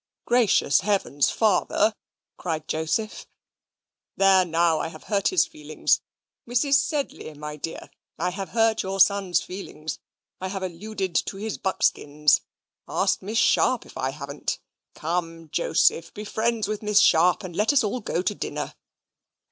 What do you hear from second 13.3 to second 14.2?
Sharp if I